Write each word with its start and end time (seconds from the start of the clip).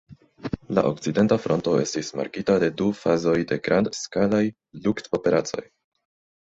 La 0.77 0.83
Okcidenta 0.91 1.37
Fronto 1.43 1.75
estis 1.83 2.09
markita 2.21 2.57
de 2.65 2.71
du 2.81 2.89
fazoj 3.03 3.37
de 3.53 3.61
grand-skalaj 3.69 4.45
lukt-operacoj. 4.89 5.65